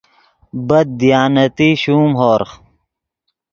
[0.67, 2.49] بد دیانتی شوم ہورغ